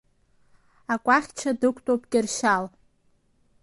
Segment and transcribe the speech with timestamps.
[0.93, 2.65] Акәахьча дықәтәоуп Кьыршьал.